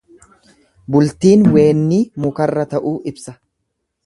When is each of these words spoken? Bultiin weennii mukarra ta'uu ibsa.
Bultiin 0.95 1.45
weennii 1.57 2.01
mukarra 2.25 2.67
ta'uu 2.73 2.99
ibsa. 3.13 3.41